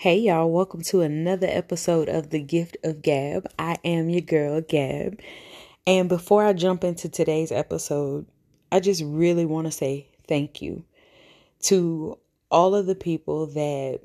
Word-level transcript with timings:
Hey 0.00 0.18
y'all, 0.18 0.48
welcome 0.48 0.82
to 0.82 1.00
another 1.00 1.48
episode 1.50 2.08
of 2.08 2.30
The 2.30 2.38
Gift 2.38 2.76
of 2.84 3.02
Gab. 3.02 3.50
I 3.58 3.78
am 3.84 4.08
your 4.08 4.20
girl, 4.20 4.60
Gab. 4.60 5.18
And 5.88 6.08
before 6.08 6.44
I 6.44 6.52
jump 6.52 6.84
into 6.84 7.08
today's 7.08 7.50
episode, 7.50 8.24
I 8.70 8.78
just 8.78 9.02
really 9.02 9.44
want 9.44 9.66
to 9.66 9.72
say 9.72 10.06
thank 10.28 10.62
you 10.62 10.84
to 11.62 12.16
all 12.48 12.76
of 12.76 12.86
the 12.86 12.94
people 12.94 13.46
that 13.48 13.98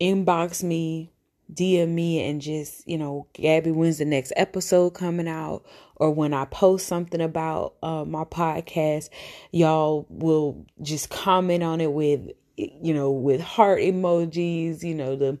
inbox 0.00 0.62
me, 0.62 1.12
DM 1.52 1.90
me, 1.90 2.26
and 2.26 2.40
just, 2.40 2.88
you 2.88 2.96
know, 2.96 3.26
Gabby, 3.34 3.72
when's 3.72 3.98
the 3.98 4.06
next 4.06 4.32
episode 4.36 4.94
coming 4.94 5.28
out? 5.28 5.66
Or 5.96 6.12
when 6.12 6.32
I 6.32 6.46
post 6.46 6.86
something 6.86 7.20
about 7.20 7.74
uh, 7.82 8.06
my 8.06 8.24
podcast, 8.24 9.10
y'all 9.50 10.06
will 10.08 10.64
just 10.80 11.10
comment 11.10 11.62
on 11.62 11.82
it 11.82 11.92
with 11.92 12.30
you 12.56 12.94
know, 12.94 13.10
with 13.10 13.40
heart 13.40 13.80
emojis, 13.80 14.82
you 14.82 14.94
know, 14.94 15.16
the 15.16 15.38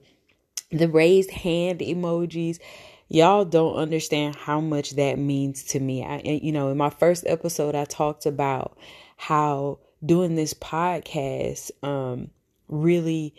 the 0.70 0.88
raised 0.88 1.30
hand 1.30 1.80
emojis. 1.80 2.58
Y'all 3.08 3.44
don't 3.44 3.76
understand 3.76 4.34
how 4.34 4.60
much 4.60 4.96
that 4.96 5.18
means 5.18 5.62
to 5.64 5.80
me. 5.80 6.04
I 6.04 6.20
you 6.24 6.52
know, 6.52 6.70
in 6.70 6.76
my 6.76 6.90
first 6.90 7.24
episode 7.26 7.74
I 7.74 7.84
talked 7.84 8.26
about 8.26 8.76
how 9.16 9.78
doing 10.04 10.34
this 10.34 10.54
podcast 10.54 11.70
um 11.82 12.30
really 12.68 13.34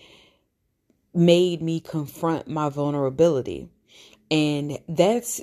made 1.13 1.61
me 1.61 1.79
confront 1.79 2.47
my 2.47 2.69
vulnerability. 2.69 3.69
And 4.31 4.79
that's 4.87 5.41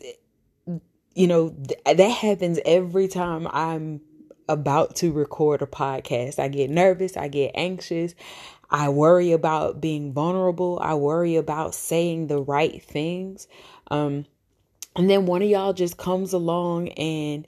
you 1.14 1.26
know, 1.28 1.50
th- 1.50 1.96
that 1.98 2.10
happens 2.10 2.58
every 2.64 3.08
time 3.08 3.46
I'm 3.52 4.00
about 4.48 4.96
to 4.96 5.12
record 5.12 5.62
a 5.62 5.66
podcast. 5.66 6.38
I 6.38 6.48
get 6.48 6.70
nervous, 6.70 7.16
I 7.16 7.28
get 7.28 7.52
anxious, 7.54 8.14
I 8.70 8.88
worry 8.88 9.32
about 9.32 9.80
being 9.80 10.12
vulnerable, 10.12 10.78
I 10.82 10.94
worry 10.94 11.36
about 11.36 11.74
saying 11.74 12.26
the 12.26 12.40
right 12.40 12.82
things. 12.82 13.46
Um, 13.90 14.26
and 14.96 15.10
then 15.10 15.26
one 15.26 15.42
of 15.42 15.48
y'all 15.48 15.72
just 15.72 15.96
comes 15.96 16.32
along 16.32 16.88
and 16.90 17.46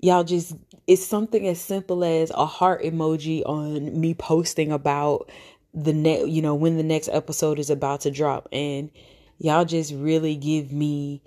y'all 0.00 0.24
just 0.24 0.54
it's 0.86 1.04
something 1.04 1.48
as 1.48 1.60
simple 1.60 2.04
as 2.04 2.30
a 2.30 2.44
heart 2.44 2.82
emoji 2.82 3.42
on 3.46 3.98
me 3.98 4.12
posting 4.12 4.70
about 4.70 5.30
the 5.72 5.92
net 5.92 6.28
you 6.28 6.42
know 6.42 6.54
when 6.54 6.76
the 6.76 6.82
next 6.82 7.08
episode 7.08 7.58
is 7.58 7.70
about 7.70 8.02
to 8.02 8.10
drop 8.10 8.48
and 8.52 8.90
y'all 9.38 9.64
just 9.64 9.94
really 9.94 10.36
give 10.36 10.72
me 10.72 11.22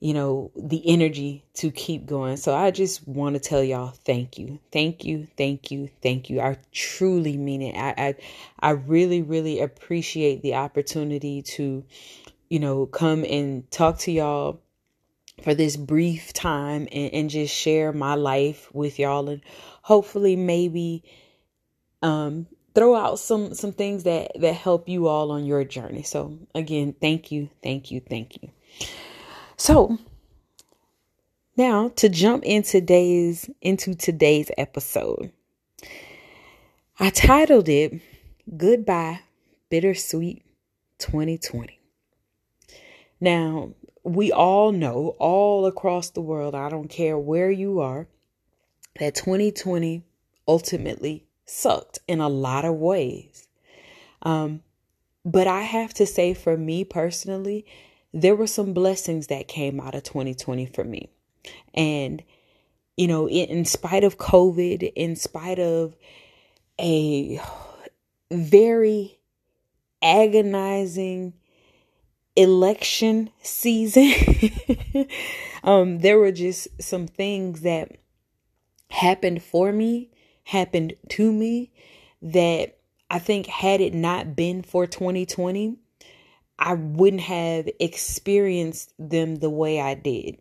you 0.00 0.14
know, 0.14 0.52
the 0.56 0.82
energy 0.86 1.44
to 1.54 1.70
keep 1.70 2.06
going. 2.06 2.36
So 2.36 2.54
I 2.54 2.70
just 2.70 3.06
want 3.08 3.34
to 3.34 3.40
tell 3.40 3.64
y'all 3.64 3.90
thank 4.04 4.38
you. 4.38 4.60
Thank 4.70 5.04
you. 5.04 5.26
Thank 5.36 5.70
you. 5.70 5.90
Thank 6.02 6.30
you. 6.30 6.40
I 6.40 6.56
truly 6.72 7.36
mean 7.36 7.62
it. 7.62 7.76
I 7.76 7.94
I, 7.98 8.14
I 8.60 8.70
really, 8.70 9.22
really 9.22 9.60
appreciate 9.60 10.42
the 10.42 10.54
opportunity 10.54 11.42
to, 11.42 11.84
you 12.48 12.60
know, 12.60 12.86
come 12.86 13.24
and 13.24 13.68
talk 13.70 13.98
to 14.00 14.12
y'all 14.12 14.60
for 15.42 15.54
this 15.54 15.76
brief 15.76 16.32
time 16.32 16.88
and, 16.92 17.12
and 17.12 17.30
just 17.30 17.54
share 17.54 17.92
my 17.92 18.14
life 18.14 18.68
with 18.72 18.98
y'all 18.98 19.28
and 19.28 19.42
hopefully 19.82 20.36
maybe 20.36 21.02
um 22.02 22.46
throw 22.74 22.94
out 22.94 23.18
some 23.18 23.54
some 23.54 23.72
things 23.72 24.04
that 24.04 24.30
that 24.40 24.54
help 24.54 24.88
you 24.88 25.08
all 25.08 25.32
on 25.32 25.44
your 25.44 25.64
journey. 25.64 26.02
So 26.02 26.38
again, 26.54 26.94
thank 27.00 27.32
you, 27.32 27.50
thank 27.62 27.90
you, 27.90 28.00
thank 28.00 28.40
you. 28.42 28.50
So 29.58 29.98
now 31.56 31.88
to 31.96 32.08
jump 32.08 32.44
in 32.44 32.62
today's 32.62 33.50
into 33.60 33.96
today's 33.96 34.52
episode. 34.56 35.32
I 37.00 37.10
titled 37.10 37.68
it 37.68 38.00
Goodbye 38.56 39.20
Bittersweet 39.68 40.44
2020. 40.98 41.80
Now, 43.20 43.70
we 44.04 44.30
all 44.30 44.70
know 44.70 45.16
all 45.18 45.66
across 45.66 46.10
the 46.10 46.20
world, 46.20 46.54
I 46.54 46.68
don't 46.68 46.88
care 46.88 47.18
where 47.18 47.50
you 47.50 47.80
are, 47.80 48.06
that 49.00 49.16
2020 49.16 50.04
ultimately 50.46 51.26
sucked 51.46 51.98
in 52.06 52.20
a 52.20 52.28
lot 52.28 52.64
of 52.64 52.76
ways. 52.76 53.48
Um, 54.22 54.62
but 55.24 55.48
I 55.48 55.62
have 55.62 55.92
to 55.94 56.06
say, 56.06 56.32
for 56.32 56.56
me 56.56 56.84
personally, 56.84 57.66
there 58.12 58.34
were 58.34 58.46
some 58.46 58.72
blessings 58.72 59.26
that 59.26 59.48
came 59.48 59.80
out 59.80 59.94
of 59.94 60.02
2020 60.02 60.66
for 60.66 60.84
me. 60.84 61.10
And, 61.74 62.22
you 62.96 63.06
know, 63.06 63.28
in, 63.28 63.48
in 63.48 63.64
spite 63.64 64.04
of 64.04 64.18
COVID, 64.18 64.92
in 64.94 65.16
spite 65.16 65.58
of 65.58 65.96
a 66.80 67.40
very 68.30 69.18
agonizing 70.02 71.34
election 72.36 73.30
season, 73.42 74.12
um, 75.64 75.98
there 75.98 76.18
were 76.18 76.32
just 76.32 76.68
some 76.80 77.06
things 77.06 77.62
that 77.62 77.98
happened 78.90 79.42
for 79.42 79.72
me, 79.72 80.10
happened 80.44 80.94
to 81.10 81.32
me 81.32 81.72
that 82.22 82.78
I 83.10 83.18
think 83.18 83.46
had 83.46 83.80
it 83.80 83.94
not 83.94 84.34
been 84.36 84.62
for 84.62 84.86
2020, 84.86 85.78
I 86.58 86.74
wouldn't 86.74 87.22
have 87.22 87.68
experienced 87.78 88.92
them 88.98 89.36
the 89.36 89.50
way 89.50 89.80
I 89.80 89.94
did. 89.94 90.38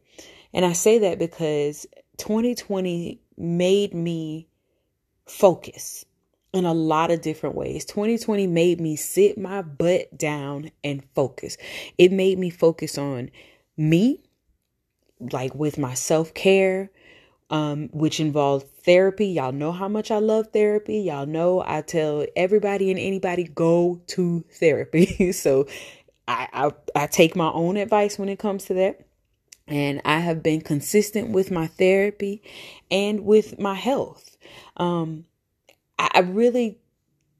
And 0.53 0.65
I 0.65 0.73
say 0.73 0.99
that 0.99 1.19
because 1.19 1.85
2020 2.17 3.21
made 3.37 3.93
me 3.93 4.47
focus 5.27 6.05
in 6.53 6.65
a 6.65 6.73
lot 6.73 7.11
of 7.11 7.21
different 7.21 7.55
ways. 7.55 7.85
2020 7.85 8.47
made 8.47 8.81
me 8.81 8.95
sit 8.95 9.37
my 9.37 9.61
butt 9.61 10.17
down 10.17 10.71
and 10.83 11.03
focus. 11.13 11.57
It 11.97 12.11
made 12.11 12.39
me 12.39 12.49
focus 12.49 12.97
on 12.97 13.29
me, 13.75 14.23
like 15.31 15.53
with 15.53 15.77
my 15.77 15.93
self 15.93 16.33
care, 16.33 16.89
um, 17.49 17.89
which 17.91 18.19
involved 18.19 18.67
therapy. 18.83 19.27
Y'all 19.27 19.51
know 19.51 19.71
how 19.71 19.87
much 19.87 20.09
I 20.09 20.19
love 20.19 20.47
therapy. 20.51 20.99
Y'all 20.99 21.25
know 21.25 21.63
I 21.65 21.81
tell 21.81 22.25
everybody 22.35 22.89
and 22.89 22.99
anybody 22.99 23.43
go 23.43 24.01
to 24.07 24.43
therapy. 24.53 25.31
so 25.33 25.67
I, 26.27 26.47
I, 26.53 26.71
I 26.95 27.07
take 27.07 27.35
my 27.35 27.49
own 27.51 27.77
advice 27.77 28.19
when 28.19 28.29
it 28.29 28.39
comes 28.39 28.65
to 28.65 28.73
that. 28.75 29.01
And 29.67 30.01
I 30.05 30.19
have 30.19 30.41
been 30.41 30.61
consistent 30.61 31.29
with 31.31 31.51
my 31.51 31.67
therapy 31.67 32.41
and 32.89 33.25
with 33.25 33.59
my 33.59 33.73
health. 33.73 34.37
Um, 34.77 35.25
I, 35.99 36.09
I 36.15 36.19
really, 36.19 36.79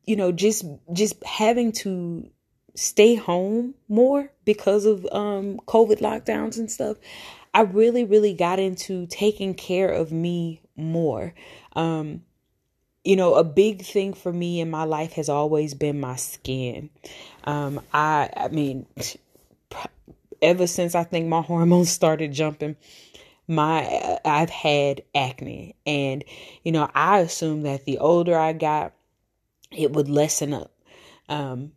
you 0.06 0.18
know, 0.18 0.32
just 0.32 0.66
just 0.92 1.24
having 1.24 1.72
to 1.84 2.30
stay 2.76 3.16
home 3.16 3.74
more 3.88 4.32
because 4.46 4.86
of 4.86 5.06
um 5.12 5.60
COVID 5.68 6.00
lockdowns 6.00 6.58
and 6.58 6.70
stuff. 6.70 6.98
I 7.54 7.62
really, 7.62 8.04
really 8.04 8.34
got 8.34 8.60
into 8.60 9.08
taking 9.08 9.54
care 9.54 9.90
of 9.90 10.12
me 10.12 10.62
more. 10.76 11.34
Um, 11.76 12.24
you 13.08 13.16
know, 13.16 13.36
a 13.36 13.44
big 13.46 13.84
thing 13.84 14.14
for 14.14 14.34
me 14.34 14.60
in 14.60 14.70
my 14.70 14.84
life 14.84 15.14
has 15.14 15.30
always 15.30 15.74
been 15.74 15.98
my 15.98 16.18
skin. 16.18 16.90
Um, 17.46 17.80
I, 17.94 18.30
I 18.36 18.50
mean, 18.50 18.86
ever 20.42 20.68
since 20.68 20.94
I 20.94 21.06
think 21.06 21.30
my 21.30 21.42
hormones 21.54 21.90
started 21.90 22.34
jumping, 22.34 22.76
my 23.48 24.20
I've 24.26 24.50
had 24.50 25.04
acne, 25.16 25.74
and 25.86 26.26
you 26.66 26.74
know, 26.74 26.92
I 26.94 27.20
assumed 27.20 27.66
that 27.66 27.86
the 27.86 28.00
older 28.00 28.38
I 28.38 28.52
got, 28.52 28.92
it 29.72 29.94
would 29.94 30.10
lessen 30.10 30.54
up. 30.54 30.74
Um, 31.30 31.72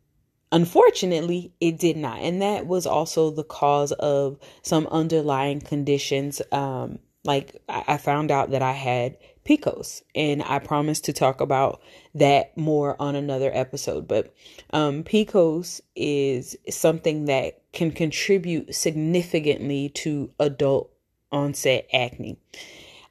unfortunately, 0.50 1.52
it 1.60 1.78
did 1.78 1.96
not, 1.96 2.18
and 2.18 2.42
that 2.42 2.66
was 2.66 2.86
also 2.86 3.30
the 3.30 3.44
cause 3.44 3.92
of 3.92 4.36
some 4.62 4.88
underlying 4.88 5.60
conditions. 5.60 6.42
Um, 6.50 6.98
like 7.22 7.54
I 7.68 7.98
found 7.98 8.32
out 8.32 8.50
that 8.50 8.62
I 8.62 8.72
had 8.72 9.16
PCOS, 9.44 10.02
and 10.14 10.42
I 10.42 10.58
promise 10.58 11.00
to 11.02 11.12
talk 11.12 11.40
about 11.40 11.80
that 12.14 12.56
more 12.56 13.00
on 13.00 13.14
another 13.16 13.50
episode. 13.52 14.06
But 14.06 14.34
um, 14.72 15.02
PCOS 15.02 15.80
is 15.96 16.56
something 16.68 17.24
that 17.26 17.60
can 17.72 17.90
contribute 17.90 18.74
significantly 18.74 19.90
to 19.90 20.30
adult 20.38 20.90
onset 21.32 21.86
acne. 21.92 22.38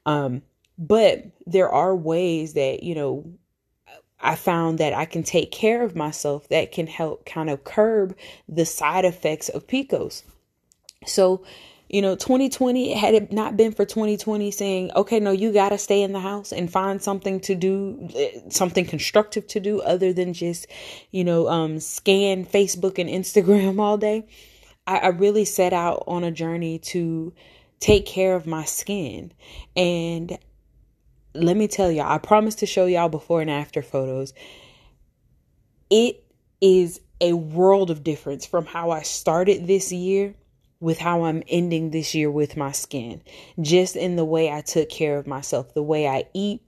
Um, 0.06 0.42
but 0.78 1.26
there 1.46 1.68
are 1.68 1.94
ways 1.94 2.54
that, 2.54 2.82
you 2.82 2.94
know, 2.94 3.24
I 4.20 4.34
found 4.34 4.78
that 4.78 4.92
I 4.92 5.06
can 5.06 5.22
take 5.22 5.50
care 5.50 5.82
of 5.82 5.96
myself 5.96 6.48
that 6.48 6.72
can 6.72 6.86
help 6.86 7.24
kind 7.24 7.48
of 7.48 7.64
curb 7.64 8.16
the 8.48 8.66
side 8.66 9.04
effects 9.04 9.48
of 9.48 9.66
PCOS. 9.66 10.22
So, 11.06 11.42
you 11.90 12.00
know, 12.00 12.14
2020, 12.14 12.92
had 12.92 13.14
it 13.14 13.32
not 13.32 13.56
been 13.56 13.72
for 13.72 13.84
2020 13.84 14.52
saying, 14.52 14.92
okay, 14.94 15.18
no, 15.18 15.32
you 15.32 15.52
got 15.52 15.70
to 15.70 15.78
stay 15.78 16.02
in 16.02 16.12
the 16.12 16.20
house 16.20 16.52
and 16.52 16.70
find 16.70 17.02
something 17.02 17.40
to 17.40 17.56
do, 17.56 18.08
eh, 18.14 18.38
something 18.48 18.84
constructive 18.84 19.44
to 19.48 19.58
do 19.58 19.80
other 19.80 20.12
than 20.12 20.32
just, 20.32 20.68
you 21.10 21.24
know, 21.24 21.48
um, 21.48 21.80
scan 21.80 22.46
Facebook 22.46 23.00
and 23.00 23.10
Instagram 23.10 23.80
all 23.80 23.98
day. 23.98 24.28
I, 24.86 24.98
I 24.98 25.08
really 25.08 25.44
set 25.44 25.72
out 25.72 26.04
on 26.06 26.22
a 26.22 26.30
journey 26.30 26.78
to 26.78 27.32
take 27.80 28.06
care 28.06 28.36
of 28.36 28.46
my 28.46 28.64
skin. 28.64 29.32
And 29.74 30.38
let 31.34 31.56
me 31.56 31.66
tell 31.66 31.90
y'all, 31.90 32.08
I 32.08 32.18
promise 32.18 32.54
to 32.56 32.66
show 32.66 32.86
y'all 32.86 33.08
before 33.08 33.40
and 33.40 33.50
after 33.50 33.82
photos. 33.82 34.32
It 35.90 36.22
is 36.60 37.00
a 37.20 37.32
world 37.32 37.90
of 37.90 38.04
difference 38.04 38.46
from 38.46 38.64
how 38.64 38.90
I 38.92 39.02
started 39.02 39.66
this 39.66 39.90
year 39.90 40.36
with 40.80 40.98
how 40.98 41.24
I'm 41.24 41.42
ending 41.46 41.90
this 41.90 42.14
year 42.14 42.30
with 42.30 42.56
my 42.56 42.72
skin. 42.72 43.22
Just 43.60 43.96
in 43.96 44.16
the 44.16 44.24
way 44.24 44.50
I 44.50 44.62
took 44.62 44.88
care 44.88 45.18
of 45.18 45.26
myself, 45.26 45.74
the 45.74 45.82
way 45.82 46.08
I 46.08 46.24
eat, 46.34 46.62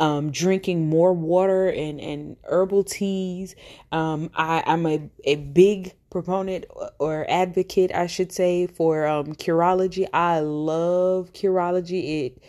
um, 0.00 0.30
drinking 0.30 0.88
more 0.88 1.12
water 1.12 1.68
and, 1.68 2.00
and 2.00 2.36
herbal 2.44 2.84
teas. 2.84 3.54
Um, 3.92 4.30
I, 4.34 4.62
I'm 4.66 4.86
a, 4.86 5.08
a 5.24 5.36
big 5.36 5.92
proponent 6.10 6.64
or 6.98 7.26
advocate, 7.28 7.94
I 7.94 8.06
should 8.06 8.32
say, 8.32 8.66
for 8.66 9.06
um, 9.06 9.34
Curology. 9.34 10.06
I 10.12 10.40
love 10.40 11.32
Curology. 11.32 12.26
It 12.26 12.42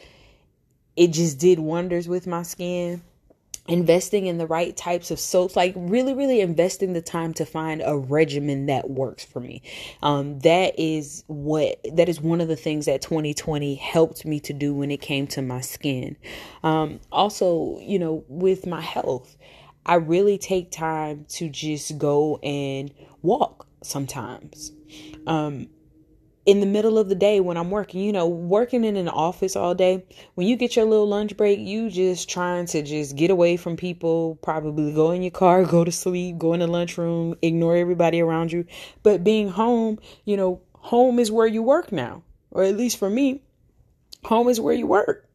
it 0.95 1.12
just 1.12 1.39
did 1.39 1.59
wonders 1.59 2.07
with 2.07 2.25
my 2.25 2.44
skin 2.44 3.01
investing 3.67 4.27
in 4.27 4.38
the 4.38 4.45
right 4.47 4.75
types 4.77 5.09
of 5.09 5.19
soaps 5.19 5.56
like 5.56 5.73
really 5.75 6.13
really 6.13 6.39
investing 6.39 6.94
the 6.94 7.01
time 7.01 7.33
to 7.33 7.45
find 7.45 7.81
a 7.83 7.97
regimen 7.97 8.67
that 8.67 8.89
works 8.89 9.23
for 9.23 9.39
me. 9.39 9.62
Um, 10.03 10.39
that 10.39 10.77
is 10.79 11.23
what 11.27 11.79
that 11.94 12.09
is 12.09 12.21
one 12.21 12.41
of 12.41 12.47
the 12.47 12.56
things 12.56 12.85
that 12.85 13.01
2020 13.01 13.75
helped 13.75 14.25
me 14.25 14.39
to 14.41 14.53
do 14.53 14.73
when 14.73 14.91
it 14.91 15.01
came 15.01 15.27
to 15.27 15.41
my 15.41 15.62
skin. 15.62 16.17
Um, 16.63 17.00
also 17.12 17.79
you 17.79 18.00
know 18.00 18.23
with 18.27 18.65
my 18.65 18.81
health 18.81 19.38
i 19.85 19.95
really 19.95 20.38
take 20.38 20.71
time 20.71 21.25
to 21.29 21.47
just 21.47 21.97
go 21.97 22.38
and 22.38 22.91
walk 23.21 23.67
sometimes. 23.85 24.71
Um, 25.27 25.67
in 26.45 26.59
the 26.59 26.65
middle 26.65 27.00
of 27.00 27.09
the 27.09 27.15
day 27.15 27.39
when 27.39 27.57
I'm 27.57 27.71
working, 27.71 28.01
you 28.01 28.12
know, 28.12 28.27
working 28.27 28.83
in 28.83 28.97
an 28.97 29.09
office 29.09 29.56
all 29.56 29.74
day, 29.74 30.06
when 30.36 30.47
you 30.47 30.56
get 30.56 30.75
your 30.75 30.86
little 30.86 31.07
lunch 31.07 31.36
break, 31.36 31.59
you 31.59 31.89
just 31.89 32.30
trying 32.30 32.68
to 32.68 32.83
just 32.83 33.15
get 33.15 33.31
away 33.31 33.57
from 33.57 33.75
people, 33.75 34.38
probably 34.42 34.94
go 34.94 35.12
in 35.12 35.24
your 35.24 35.31
car, 35.31 35.63
go 35.65 35.83
to 35.83 35.92
sleep, 35.92 36.38
go 36.38 36.53
in 36.53 36.59
the 36.59 36.68
lunchroom, 36.68 37.36
ignore 37.42 37.75
everybody 37.75 38.21
around 38.21 38.51
you. 38.51 38.65
But 39.01 39.24
being 39.24 39.50
home, 39.50 40.00
you 40.24 40.38
know, 40.38 40.62
home 40.74 41.18
is 41.19 41.31
where 41.31 41.47
you 41.47 41.63
work 41.63 41.92
now, 41.92 42.21
or 42.51 42.63
at 42.63 42.77
least 42.77 42.98
for 42.98 43.09
me, 43.09 43.41
home 44.24 44.48
is 44.48 44.59
where 44.59 44.75
you 44.75 44.86
work. 44.86 45.27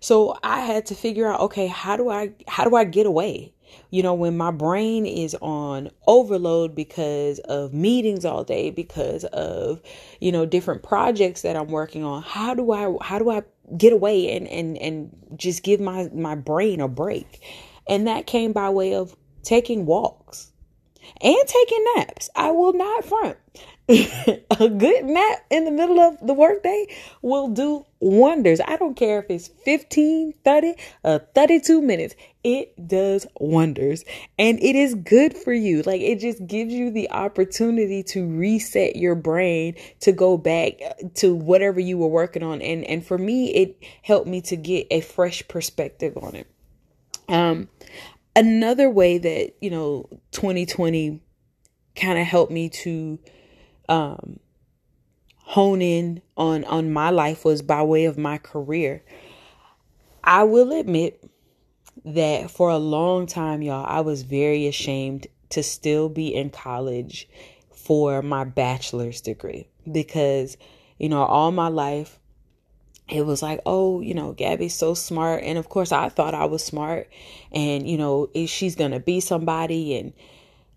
So 0.00 0.38
I 0.42 0.60
had 0.60 0.86
to 0.86 0.94
figure 0.94 1.30
out, 1.30 1.40
okay, 1.40 1.66
how 1.66 1.96
do 1.96 2.10
I 2.10 2.32
how 2.46 2.64
do 2.64 2.76
I 2.76 2.84
get 2.84 3.06
away? 3.06 3.54
You 3.90 4.02
know, 4.02 4.14
when 4.14 4.36
my 4.36 4.50
brain 4.50 5.06
is 5.06 5.34
on 5.40 5.90
overload 6.06 6.74
because 6.74 7.38
of 7.40 7.72
meetings 7.72 8.24
all 8.24 8.44
day, 8.44 8.70
because 8.70 9.24
of, 9.24 9.80
you 10.20 10.30
know, 10.32 10.44
different 10.46 10.82
projects 10.82 11.42
that 11.42 11.56
I'm 11.56 11.68
working 11.68 12.04
on, 12.04 12.22
how 12.22 12.54
do 12.54 12.72
I 12.72 12.94
how 13.02 13.18
do 13.18 13.30
I 13.30 13.42
get 13.76 13.92
away 13.92 14.36
and 14.36 14.46
and 14.48 14.76
and 14.78 15.16
just 15.36 15.62
give 15.62 15.80
my 15.80 16.08
my 16.12 16.34
brain 16.34 16.80
a 16.80 16.88
break? 16.88 17.42
And 17.88 18.06
that 18.06 18.26
came 18.26 18.52
by 18.52 18.68
way 18.70 18.94
of 18.94 19.16
taking 19.42 19.86
walks 19.86 20.52
and 21.20 21.36
taking 21.46 21.84
naps. 21.96 22.28
I 22.36 22.50
will 22.50 22.72
not 22.74 23.04
front. 23.04 23.36
a 24.60 24.68
good 24.68 25.06
nap 25.06 25.46
in 25.50 25.64
the 25.64 25.70
middle 25.70 25.98
of 25.98 26.18
the 26.20 26.34
workday 26.34 26.86
will 27.22 27.48
do 27.48 27.86
wonders. 28.00 28.60
I 28.66 28.76
don't 28.76 28.94
care 28.94 29.18
if 29.20 29.30
it's 29.30 29.48
15, 29.48 30.34
30, 30.44 30.74
or 31.04 31.18
32 31.34 31.80
minutes. 31.80 32.14
It 32.44 32.86
does 32.86 33.26
wonders. 33.40 34.04
And 34.38 34.62
it 34.62 34.76
is 34.76 34.94
good 34.94 35.34
for 35.34 35.54
you. 35.54 35.80
Like 35.82 36.02
it 36.02 36.20
just 36.20 36.46
gives 36.46 36.74
you 36.74 36.90
the 36.90 37.10
opportunity 37.10 38.02
to 38.04 38.26
reset 38.26 38.96
your 38.96 39.14
brain 39.14 39.74
to 40.00 40.12
go 40.12 40.36
back 40.36 40.74
to 41.14 41.34
whatever 41.34 41.80
you 41.80 41.96
were 41.96 42.08
working 42.08 42.42
on. 42.42 42.60
And 42.60 42.84
and 42.84 43.04
for 43.04 43.16
me, 43.16 43.54
it 43.54 43.82
helped 44.02 44.26
me 44.26 44.42
to 44.42 44.56
get 44.56 44.86
a 44.90 45.00
fresh 45.00 45.48
perspective 45.48 46.18
on 46.18 46.34
it. 46.34 46.46
Um 47.26 47.70
another 48.36 48.90
way 48.90 49.16
that, 49.16 49.54
you 49.62 49.70
know, 49.70 50.10
2020 50.32 51.22
kind 51.96 52.18
of 52.18 52.26
helped 52.26 52.52
me 52.52 52.68
to 52.68 53.18
um, 53.88 54.38
hone 55.36 55.80
in 55.82 56.22
on 56.36 56.64
on 56.64 56.92
my 56.92 57.10
life 57.10 57.44
was 57.44 57.62
by 57.62 57.82
way 57.82 58.04
of 58.04 58.18
my 58.18 58.38
career. 58.38 59.02
I 60.22 60.44
will 60.44 60.72
admit 60.72 61.24
that 62.04 62.50
for 62.50 62.70
a 62.70 62.78
long 62.78 63.26
time, 63.26 63.62
y'all, 63.62 63.86
I 63.86 64.00
was 64.00 64.22
very 64.22 64.66
ashamed 64.66 65.26
to 65.50 65.62
still 65.62 66.08
be 66.08 66.34
in 66.34 66.50
college 66.50 67.28
for 67.70 68.20
my 68.20 68.44
bachelor's 68.44 69.20
degree 69.20 69.68
because, 69.90 70.58
you 70.98 71.08
know, 71.08 71.22
all 71.22 71.50
my 71.50 71.68
life 71.68 72.18
it 73.08 73.24
was 73.24 73.42
like, 73.42 73.60
oh, 73.64 74.00
you 74.00 74.14
know, 74.14 74.32
Gabby's 74.32 74.74
so 74.74 74.94
smart. 74.94 75.42
And 75.42 75.56
of 75.56 75.68
course, 75.68 75.92
I 75.92 76.10
thought 76.10 76.34
I 76.34 76.44
was 76.44 76.62
smart 76.62 77.08
and, 77.50 77.88
you 77.88 77.96
know, 77.96 78.28
she's 78.46 78.76
going 78.76 78.90
to 78.90 79.00
be 79.00 79.20
somebody. 79.20 79.96
And 79.96 80.12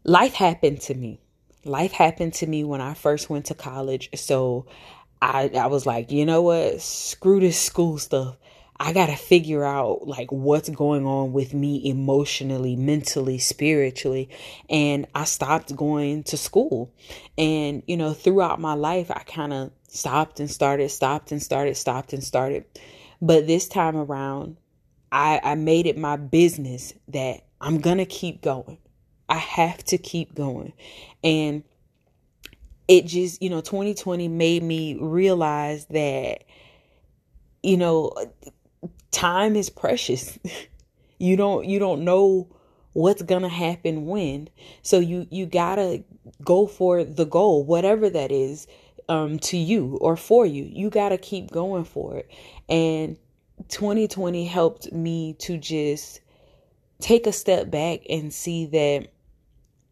life 0.05 0.33
happened 0.33 0.79
to 0.81 0.93
me 0.93 1.19
life 1.63 1.91
happened 1.91 2.33
to 2.35 2.47
me 2.47 2.63
when 2.63 2.81
I 2.81 2.93
first 2.93 3.29
went 3.29 3.45
to 3.47 3.55
college. 3.55 4.09
So 4.15 4.65
I 5.21 5.49
I 5.49 5.67
was 5.67 5.85
like, 5.85 6.11
you 6.11 6.25
know 6.25 6.41
what? 6.41 6.81
Screw 6.81 7.39
this 7.39 7.59
school 7.59 7.97
stuff. 7.97 8.37
I 8.83 8.93
got 8.93 9.07
to 9.07 9.15
figure 9.15 9.63
out 9.63 10.07
like 10.07 10.31
what's 10.31 10.67
going 10.69 11.05
on 11.05 11.33
with 11.33 11.53
me 11.53 11.87
emotionally, 11.87 12.75
mentally, 12.75 13.37
spiritually. 13.37 14.27
And 14.71 15.05
I 15.13 15.25
stopped 15.25 15.75
going 15.75 16.23
to 16.23 16.37
school. 16.37 16.91
And, 17.37 17.83
you 17.85 17.95
know, 17.95 18.13
throughout 18.13 18.59
my 18.59 18.73
life, 18.73 19.11
I 19.11 19.19
kind 19.19 19.53
of 19.53 19.71
stopped 19.87 20.39
and 20.39 20.49
started, 20.49 20.89
stopped 20.89 21.31
and 21.31 21.43
started, 21.43 21.77
stopped 21.77 22.11
and 22.11 22.23
started. 22.23 22.65
But 23.21 23.45
this 23.45 23.67
time 23.67 23.95
around, 23.95 24.57
I, 25.11 25.39
I 25.43 25.53
made 25.53 25.85
it 25.85 25.95
my 25.95 26.15
business 26.15 26.91
that 27.09 27.41
I'm 27.59 27.81
going 27.81 27.99
to 27.99 28.05
keep 28.05 28.41
going. 28.41 28.79
I 29.31 29.37
have 29.37 29.81
to 29.85 29.97
keep 29.97 30.35
going. 30.35 30.73
And 31.23 31.63
it 32.89 33.05
just, 33.05 33.41
you 33.41 33.49
know, 33.49 33.61
2020 33.61 34.27
made 34.27 34.61
me 34.61 34.97
realize 34.99 35.85
that, 35.85 36.43
you 37.63 37.77
know, 37.77 38.11
time 39.11 39.55
is 39.55 39.69
precious. 39.69 40.37
you 41.17 41.37
don't, 41.37 41.65
you 41.65 41.79
don't 41.79 42.03
know 42.03 42.53
what's 42.91 43.21
to 43.43 43.47
happen 43.47 44.05
when. 44.05 44.49
So 44.81 44.99
you, 44.99 45.25
you 45.31 45.45
gotta 45.45 46.03
go 46.43 46.67
for 46.67 47.05
the 47.05 47.25
goal, 47.25 47.63
whatever 47.63 48.09
that 48.09 48.33
is, 48.33 48.67
um, 49.07 49.39
to 49.39 49.55
you 49.55 49.97
or 50.01 50.17
for 50.17 50.45
you. 50.45 50.65
You 50.65 50.89
gotta 50.89 51.17
keep 51.17 51.51
going 51.51 51.85
for 51.85 52.17
it. 52.17 52.29
And 52.67 53.17
2020 53.69 54.43
helped 54.43 54.91
me 54.91 55.35
to 55.39 55.57
just 55.57 56.19
take 56.99 57.27
a 57.27 57.31
step 57.31 57.71
back 57.71 58.01
and 58.09 58.33
see 58.33 58.65
that 58.65 59.07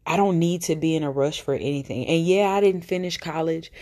I 0.06 0.16
don't 0.16 0.38
need 0.38 0.62
to 0.62 0.76
be 0.76 0.96
in 0.96 1.02
a 1.02 1.10
rush 1.10 1.40
for 1.40 1.54
anything. 1.54 2.06
And 2.06 2.24
yeah, 2.26 2.50
I 2.50 2.60
didn't 2.60 2.82
finish 2.82 3.16
college. 3.16 3.72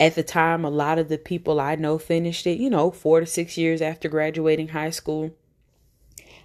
At 0.00 0.14
the 0.14 0.22
time, 0.22 0.64
a 0.64 0.70
lot 0.70 0.98
of 0.98 1.08
the 1.08 1.18
people 1.18 1.60
I 1.60 1.74
know 1.74 1.98
finished 1.98 2.46
it, 2.46 2.58
you 2.58 2.70
know, 2.70 2.90
four 2.90 3.20
to 3.20 3.26
six 3.26 3.56
years 3.56 3.82
after 3.82 4.08
graduating 4.08 4.68
high 4.68 4.90
school. 4.90 5.34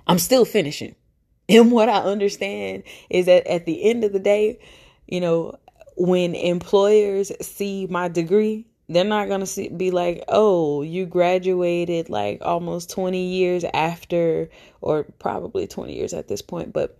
I'm 0.08 0.19
still 0.19 0.46
finishing. 0.46 0.96
And 1.50 1.74
what 1.74 1.89
I 1.89 1.98
understand 1.98 2.84
is 3.10 3.25
that 3.25 3.46
at 3.48 3.65
the 3.65 3.84
end 3.84 4.05
of 4.05 4.13
the 4.13 4.19
day, 4.19 4.60
you 5.08 5.19
know, 5.19 5.60
when 5.98 6.36
employers 6.36 7.34
see 7.41 7.86
my 7.89 8.08
degree, 8.08 8.65
they're 8.88 9.03
not 9.03 9.27
going 9.27 9.46
to 9.46 9.69
be 9.72 9.91
like, 9.91 10.24
oh, 10.29 10.81
you 10.84 11.05
graduated 11.05 12.10
like 12.10 12.39
almost 12.41 12.89
20 12.91 13.22
years 13.22 13.65
after, 13.74 14.50
or 14.79 15.03
probably 15.19 15.67
20 15.67 15.93
years 15.93 16.13
at 16.13 16.29
this 16.29 16.41
point, 16.41 16.72
but 16.72 16.98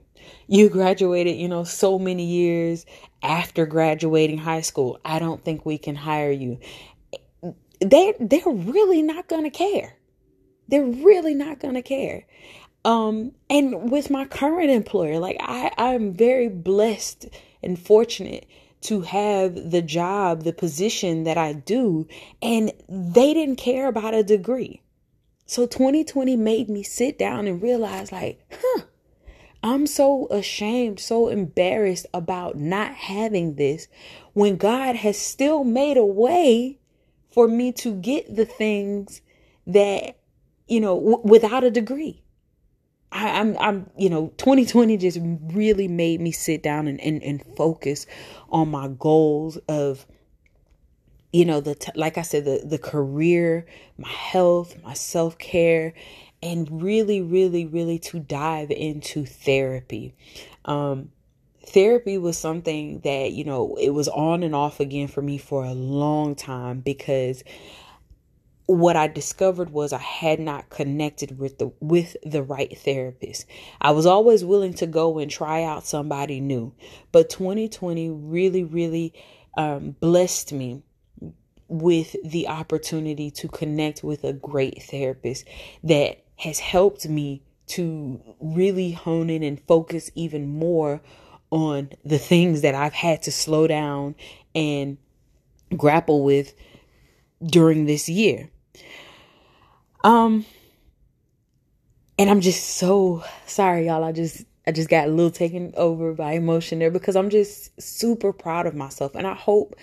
you 0.48 0.70
graduated, 0.70 1.38
you 1.38 1.48
know, 1.48 1.64
so 1.64 1.98
many 2.00 2.26
years 2.26 2.86
after 3.22 3.66
graduating 3.66 4.38
high 4.38 4.62
school. 4.62 5.00
I 5.04 5.20
don't 5.20 5.44
think 5.44 5.66
we 5.66 5.78
can 5.78 5.96
hire 5.96 6.32
you. 6.32 6.60
They 7.80 8.14
they're 8.20 8.42
really 8.46 9.02
not 9.02 9.28
going 9.28 9.44
to 9.44 9.50
care. 9.50 9.98
They're 10.68 10.86
really 10.86 11.36
not 11.36 11.60
going 11.60 11.76
to 11.76 11.82
care. 11.82 12.26
Um 12.86 13.32
and 13.50 13.92
with 13.92 14.10
my 14.10 14.26
current 14.26 14.70
employer, 14.70 15.20
like 15.20 15.38
I 15.40 15.72
I'm 15.78 16.14
very 16.14 16.50
blessed 16.50 17.28
and 17.62 17.80
fortunate 17.80 18.46
to 18.82 19.02
have 19.02 19.72
the 19.72 19.82
job, 19.82 20.44
the 20.44 20.54
position 20.54 21.24
that 21.24 21.38
I 21.38 21.54
do, 21.54 22.08
and 22.42 22.72
they 22.90 23.34
didn't 23.34 23.56
care 23.56 23.88
about 23.88 24.14
a 24.14 24.24
degree. 24.24 24.82
So 25.46 25.66
2020 25.66 26.36
made 26.36 26.70
me 26.70 26.84
sit 26.84 27.18
down 27.18 27.48
and 27.48 27.62
realize 27.62 28.12
like, 28.12 28.46
huh, 28.52 28.84
I'm 29.64 29.88
so 29.88 30.28
ashamed, 30.30 31.00
so 31.00 31.30
embarrassed 31.30 32.06
about 32.14 32.58
not 32.58 32.94
having 32.94 33.56
this 33.56 33.88
when 34.34 34.58
God 34.58 34.98
has 34.98 35.18
still 35.18 35.64
made 35.64 35.96
a 35.96 36.06
way 36.06 36.80
for 37.32 37.48
me 37.48 37.72
to 37.72 37.96
get 37.96 38.36
the 38.36 38.46
things 38.46 39.22
that, 39.66 40.18
you 40.68 40.82
know, 40.82 41.00
w- 41.00 41.22
without 41.24 41.64
a 41.64 41.72
degree. 41.72 42.22
I, 43.14 43.30
am 43.30 43.52
I'm, 43.52 43.58
I'm, 43.60 43.90
you 43.98 44.10
know, 44.10 44.34
2020 44.38 44.98
just 44.98 45.20
really 45.22 45.88
made 45.88 46.20
me 46.20 46.32
sit 46.32 46.62
down 46.62 46.88
and, 46.88 47.00
and, 47.00 47.24
and 47.24 47.42
focus 47.56 48.06
on 48.50 48.70
my 48.70 48.90
goals 48.90 49.58
of, 49.70 50.06
you 51.32 51.46
know, 51.46 51.62
the, 51.62 51.76
t- 51.76 51.92
like 51.96 52.18
I 52.18 52.24
said, 52.24 52.44
the, 52.44 52.62
the 52.66 52.78
career, 52.80 53.66
my 53.98 54.10
health, 54.10 54.76
my 54.84 54.94
self 54.94 55.38
care, 55.38 55.94
and 56.44 56.84
really, 56.84 57.22
really, 57.22 57.66
really 57.66 57.98
to 57.98 58.20
dive 58.20 58.70
into 58.70 59.26
therapy. 59.26 60.14
Um, 60.66 61.10
therapy 61.66 62.18
was 62.18 62.38
something 62.38 63.00
that, 63.06 63.32
you 63.32 63.46
know, 63.46 63.78
it 63.80 63.92
was 63.92 64.10
on 64.10 64.44
and 64.44 64.54
off 64.54 64.82
again 64.82 65.08
for 65.08 65.22
me 65.22 65.38
for 65.38 65.64
a 65.64 65.74
long 65.74 66.36
time 66.36 66.82
because 66.82 67.46
what 68.66 68.98
I 68.98 69.08
discovered 69.08 69.70
was 69.70 69.94
I 69.94 70.00
had 70.00 70.42
not 70.42 70.70
connected 70.70 71.40
with 71.40 71.60
the 71.60 71.72
with 71.80 72.18
the 72.24 72.44
right 72.44 72.78
therapist. 72.78 73.46
I 73.80 73.92
was 73.92 74.06
always 74.06 74.44
willing 74.44 74.74
to 74.76 74.88
go 74.88 75.20
and 75.20 75.32
try 75.32 75.64
out 75.64 75.86
somebody 75.86 76.42
new, 76.42 76.74
but 77.14 77.30
2020 77.30 78.10
really, 78.10 78.66
really 78.66 79.14
um, 79.58 79.96
blessed 80.02 80.52
me 80.52 80.82
with 81.70 82.16
the 82.24 82.50
opportunity 82.50 83.32
to 83.32 83.48
connect 83.48 84.04
with 84.04 84.24
a 84.24 84.34
great 84.34 84.84
therapist 84.84 85.46
that 85.84 86.23
has 86.38 86.60
helped 86.60 87.08
me 87.08 87.42
to 87.66 88.22
really 88.40 88.92
hone 88.92 89.30
in 89.30 89.44
and 89.44 89.62
focus 89.62 90.12
even 90.16 90.48
more 90.48 91.02
on 91.50 91.92
the 92.04 92.18
things 92.18 92.62
that 92.62 92.76
I've 92.76 92.94
had 92.94 93.22
to 93.24 93.32
slow 93.32 93.68
down 93.68 94.16
and 94.56 94.98
grapple 95.76 96.24
with 96.24 96.54
during 97.46 97.86
this 97.86 98.10
year. 98.10 98.50
Um 100.04 100.46
and 102.18 102.30
I'm 102.30 102.42
just 102.42 102.64
so 102.78 103.24
sorry 103.46 103.88
y'all. 103.88 104.04
I 104.04 104.12
just 104.12 104.46
I 104.66 104.72
just 104.72 104.90
got 104.90 105.08
a 105.08 105.12
little 105.12 105.32
taken 105.32 105.74
over 105.76 106.14
by 106.14 106.34
emotion 106.34 106.80
there 106.80 106.92
because 106.92 107.16
I'm 107.16 107.30
just 107.30 107.82
super 107.82 108.32
proud 108.32 108.66
of 108.66 108.76
myself 108.76 109.16
and 109.16 109.28
I 109.28 109.34
hope 109.34 109.76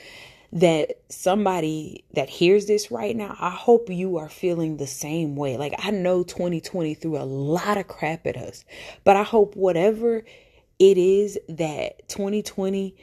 that 0.52 1.00
somebody 1.08 2.04
that 2.14 2.28
hears 2.28 2.66
this 2.66 2.90
right 2.90 3.14
now, 3.14 3.36
I 3.38 3.50
hope 3.50 3.88
you 3.88 4.16
are 4.16 4.28
feeling 4.28 4.76
the 4.76 4.86
same 4.86 5.36
way. 5.36 5.56
Like 5.56 5.74
I 5.78 5.90
know 5.90 6.24
2020 6.24 6.94
threw 6.94 7.16
a 7.16 7.22
lot 7.22 7.76
of 7.76 7.86
crap 7.86 8.26
at 8.26 8.36
us, 8.36 8.64
but 9.04 9.16
I 9.16 9.22
hope 9.22 9.54
whatever 9.54 10.24
it 10.78 10.98
is 10.98 11.38
that 11.48 12.08
2020 12.08 12.96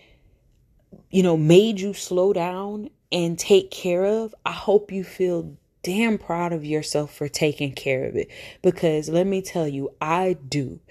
you 1.11 1.23
know 1.23 1.37
made 1.37 1.79
you 1.79 1.93
slow 1.93 2.33
down 2.33 2.89
and 3.11 3.39
take 3.39 3.71
care 3.71 4.05
of, 4.05 4.35
I 4.45 4.51
hope 4.51 4.91
you 4.91 5.03
feel 5.03 5.55
damn 5.83 6.17
proud 6.17 6.51
of 6.51 6.65
yourself 6.65 7.15
for 7.15 7.29
taking 7.29 7.71
care 7.71 8.03
of 8.03 8.17
it 8.17 8.29
because 8.61 9.07
let 9.07 9.25
me 9.25 9.41
tell 9.41 9.67
you, 9.67 9.91
I 10.01 10.33
do. 10.33 10.81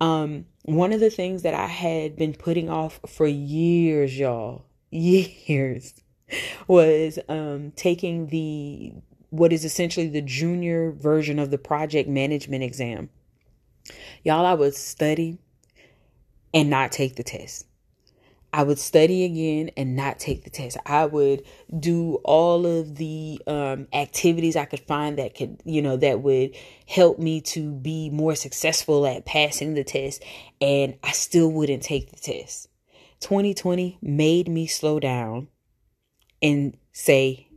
Um 0.00 0.46
one 0.62 0.92
of 0.92 1.00
the 1.00 1.10
things 1.10 1.42
that 1.42 1.52
I 1.54 1.66
had 1.66 2.16
been 2.16 2.34
putting 2.34 2.70
off 2.70 3.00
for 3.06 3.26
years, 3.26 4.18
y'all, 4.18 4.64
years 4.90 5.94
was 6.66 7.18
um, 7.28 7.72
taking 7.76 8.28
the 8.28 8.92
what 9.30 9.52
is 9.52 9.64
essentially 9.64 10.08
the 10.08 10.22
junior 10.22 10.90
version 10.90 11.38
of 11.38 11.50
the 11.50 11.58
project 11.58 12.08
management 12.08 12.64
exam. 12.64 13.08
Y'all, 14.24 14.44
I 14.44 14.54
would 14.54 14.74
study 14.74 15.38
and 16.52 16.68
not 16.68 16.92
take 16.92 17.16
the 17.16 17.22
test. 17.22 17.66
I 18.52 18.64
would 18.64 18.80
study 18.80 19.24
again 19.24 19.70
and 19.76 19.94
not 19.94 20.18
take 20.18 20.42
the 20.42 20.50
test. 20.50 20.76
I 20.84 21.06
would 21.06 21.44
do 21.78 22.16
all 22.24 22.66
of 22.66 22.96
the 22.96 23.40
um, 23.46 23.86
activities 23.92 24.56
I 24.56 24.64
could 24.64 24.80
find 24.80 25.18
that 25.18 25.36
could, 25.36 25.60
you 25.64 25.80
know, 25.80 25.96
that 25.98 26.20
would 26.22 26.56
help 26.88 27.20
me 27.20 27.40
to 27.42 27.72
be 27.72 28.10
more 28.10 28.34
successful 28.34 29.06
at 29.06 29.24
passing 29.24 29.74
the 29.74 29.84
test, 29.84 30.24
and 30.60 30.96
I 31.04 31.12
still 31.12 31.52
wouldn't 31.52 31.84
take 31.84 32.10
the 32.10 32.16
test. 32.16 32.69
2020 33.20 33.98
made 34.02 34.48
me 34.48 34.66
slow 34.66 35.00
down 35.00 35.48
and 36.42 36.76
say, 36.92 37.48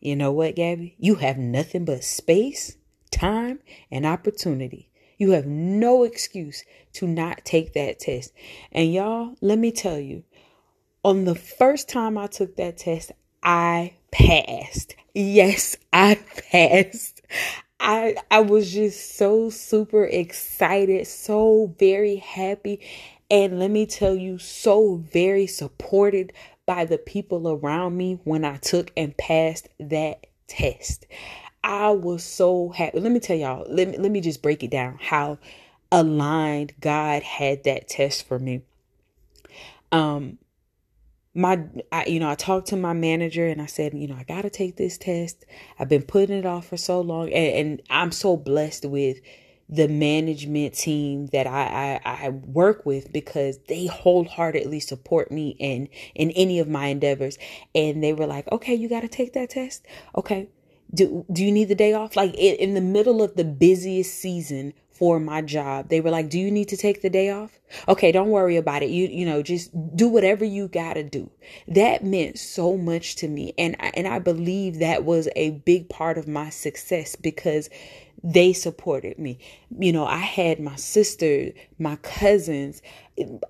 you 0.00 0.16
know 0.16 0.32
what, 0.32 0.56
Gabby? 0.56 0.96
You 0.98 1.16
have 1.16 1.38
nothing 1.38 1.84
but 1.84 2.04
space, 2.04 2.76
time, 3.10 3.60
and 3.90 4.04
opportunity. 4.04 4.90
You 5.16 5.30
have 5.32 5.46
no 5.46 6.02
excuse 6.02 6.64
to 6.94 7.06
not 7.06 7.44
take 7.44 7.74
that 7.74 8.00
test. 8.00 8.32
And 8.72 8.92
y'all, 8.92 9.36
let 9.40 9.58
me 9.58 9.70
tell 9.70 9.98
you, 9.98 10.24
on 11.04 11.24
the 11.24 11.34
first 11.34 11.88
time 11.88 12.18
I 12.18 12.26
took 12.26 12.56
that 12.56 12.78
test, 12.78 13.12
I 13.42 13.94
passed. 14.10 14.94
Yes, 15.14 15.76
I 15.92 16.16
passed. 16.50 17.22
I 17.80 18.16
I 18.30 18.40
was 18.40 18.72
just 18.72 19.16
so 19.16 19.50
super 19.50 20.04
excited, 20.04 21.06
so 21.06 21.74
very 21.78 22.16
happy, 22.16 22.80
and 23.32 23.58
let 23.58 23.70
me 23.70 23.86
tell 23.86 24.14
you, 24.14 24.36
so 24.36 24.96
very 24.96 25.46
supported 25.46 26.34
by 26.66 26.84
the 26.84 26.98
people 26.98 27.48
around 27.48 27.96
me 27.96 28.20
when 28.24 28.44
I 28.44 28.58
took 28.58 28.92
and 28.94 29.16
passed 29.16 29.68
that 29.80 30.26
test. 30.48 31.06
I 31.64 31.90
was 31.90 32.22
so 32.22 32.68
happy. 32.68 33.00
Let 33.00 33.10
me 33.10 33.20
tell 33.20 33.36
y'all, 33.36 33.64
let 33.70 33.88
me, 33.88 33.96
let 33.96 34.10
me 34.10 34.20
just 34.20 34.42
break 34.42 34.62
it 34.62 34.70
down 34.70 34.98
how 35.00 35.38
aligned 35.90 36.74
God 36.78 37.22
had 37.22 37.64
that 37.64 37.88
test 37.88 38.28
for 38.28 38.38
me. 38.38 38.60
Um, 39.90 40.36
my 41.34 41.64
I, 41.90 42.04
you 42.04 42.20
know 42.20 42.28
i 42.28 42.34
talked 42.34 42.68
to 42.68 42.76
my 42.76 42.92
manager 42.92 43.46
and 43.46 43.62
i 43.62 43.64
said 43.64 43.94
you 43.94 44.06
know 44.06 44.16
i 44.16 44.22
gotta 44.22 44.50
take 44.50 44.76
this 44.76 44.98
test 44.98 45.46
i've 45.78 45.88
been 45.88 46.02
putting 46.02 46.36
it 46.36 46.44
off 46.44 46.66
for 46.66 46.76
so 46.76 47.00
long 47.00 47.32
and, 47.32 47.56
and 47.56 47.82
i'm 47.88 48.12
so 48.12 48.36
blessed 48.36 48.84
with 48.84 49.18
the 49.72 49.88
management 49.88 50.74
team 50.74 51.28
that 51.28 51.46
I, 51.46 51.98
I, 52.04 52.26
I 52.26 52.28
work 52.28 52.84
with 52.84 53.10
because 53.10 53.58
they 53.68 53.86
wholeheartedly 53.86 54.80
support 54.80 55.32
me 55.32 55.56
in 55.58 55.88
in 56.14 56.30
any 56.32 56.58
of 56.58 56.68
my 56.68 56.86
endeavors. 56.88 57.38
And 57.74 58.04
they 58.04 58.12
were 58.12 58.26
like 58.26 58.50
okay 58.52 58.74
you 58.74 58.88
got 58.88 59.00
to 59.00 59.08
take 59.08 59.32
that 59.32 59.50
test. 59.50 59.86
Okay. 60.14 60.50
Do 60.94 61.24
do 61.32 61.42
you 61.42 61.50
need 61.50 61.68
the 61.68 61.74
day 61.74 61.94
off? 61.94 62.16
Like 62.16 62.34
in, 62.34 62.56
in 62.56 62.74
the 62.74 62.82
middle 62.82 63.22
of 63.22 63.34
the 63.34 63.44
busiest 63.44 64.14
season 64.14 64.74
for 64.90 65.18
my 65.18 65.40
job 65.40 65.88
they 65.88 66.02
were 66.02 66.10
like 66.10 66.28
do 66.28 66.38
you 66.38 66.50
need 66.50 66.68
to 66.68 66.76
take 66.76 67.00
the 67.00 67.08
day 67.08 67.30
off? 67.30 67.58
Okay 67.88 68.12
don't 68.12 68.28
worry 68.28 68.58
about 68.58 68.82
it. 68.82 68.90
You 68.90 69.08
you 69.08 69.24
know 69.24 69.42
just 69.42 69.70
do 69.96 70.06
whatever 70.06 70.44
you 70.44 70.68
got 70.68 70.94
to 70.94 71.02
do. 71.02 71.30
That 71.66 72.04
meant 72.04 72.38
so 72.38 72.76
much 72.76 73.16
to 73.16 73.28
me. 73.28 73.54
And 73.56 73.74
I, 73.80 73.90
and 73.94 74.06
I 74.06 74.18
believe 74.18 74.80
that 74.80 75.04
was 75.04 75.30
a 75.34 75.52
big 75.52 75.88
part 75.88 76.18
of 76.18 76.28
my 76.28 76.50
success 76.50 77.16
because 77.16 77.70
they 78.22 78.52
supported 78.52 79.18
me. 79.18 79.38
You 79.76 79.92
know, 79.92 80.06
I 80.06 80.18
had 80.18 80.60
my 80.60 80.76
sister, 80.76 81.52
my 81.78 81.96
cousins, 81.96 82.82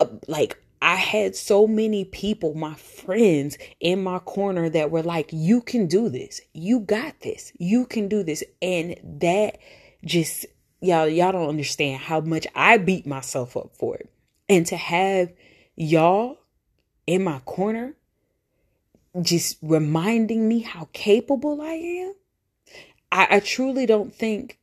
uh, 0.00 0.06
like 0.26 0.58
I 0.80 0.96
had 0.96 1.36
so 1.36 1.68
many 1.68 2.04
people, 2.04 2.54
my 2.54 2.74
friends 2.74 3.56
in 3.78 4.02
my 4.02 4.18
corner 4.18 4.68
that 4.70 4.90
were 4.90 5.02
like, 5.02 5.28
you 5.32 5.60
can 5.60 5.86
do 5.86 6.08
this. 6.08 6.40
You 6.52 6.80
got 6.80 7.20
this. 7.20 7.52
You 7.58 7.86
can 7.86 8.08
do 8.08 8.24
this. 8.24 8.42
And 8.60 8.96
that 9.20 9.58
just, 10.04 10.46
y'all, 10.80 11.06
y'all 11.06 11.32
don't 11.32 11.48
understand 11.48 12.00
how 12.00 12.20
much 12.20 12.48
I 12.54 12.78
beat 12.78 13.06
myself 13.06 13.56
up 13.56 13.76
for 13.76 13.96
it. 13.96 14.10
And 14.48 14.66
to 14.66 14.76
have 14.76 15.32
y'all 15.76 16.38
in 17.06 17.22
my 17.22 17.38
corner 17.40 17.94
just 19.20 19.58
reminding 19.62 20.48
me 20.48 20.60
how 20.60 20.88
capable 20.92 21.60
I 21.60 21.74
am, 21.74 22.14
I, 23.12 23.36
I 23.36 23.40
truly 23.40 23.86
don't 23.86 24.12
think 24.12 24.58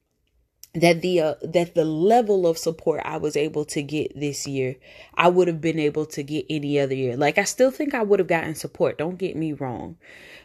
that 0.75 1.01
the 1.01 1.21
uh, 1.21 1.35
that 1.41 1.73
the 1.73 1.85
level 1.85 2.45
of 2.45 2.57
support 2.57 3.01
I 3.03 3.17
was 3.17 3.35
able 3.35 3.65
to 3.65 3.81
get 3.81 4.17
this 4.19 4.45
year, 4.45 4.75
I 5.15 5.27
would 5.27 5.47
have 5.47 5.61
been 5.61 5.79
able 5.79 6.05
to 6.07 6.23
get 6.23 6.45
any 6.49 6.79
other 6.79 6.93
year. 6.93 7.17
Like 7.17 7.37
I 7.37 7.43
still 7.43 7.71
think 7.71 7.93
I 7.93 8.03
would 8.03 8.19
have 8.19 8.27
gotten 8.27 8.55
support, 8.55 8.97
don't 8.97 9.17
get 9.17 9.35
me 9.35 9.53
wrong. 9.53 9.97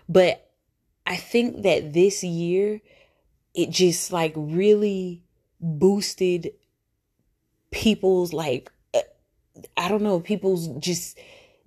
But 0.09 0.51
I 1.07 1.17
think 1.17 1.63
that 1.63 1.93
this 1.93 2.25
year 2.25 2.81
it 3.55 3.71
just 3.71 4.13
like 4.13 4.33
really 4.37 5.23
boosted 5.61 6.53
people's 7.71 8.33
like 8.33 8.73
uh, 8.95 9.01
I 9.77 9.89
don't 9.89 10.03
know, 10.03 10.21
people's 10.21 10.69
just 10.79 11.19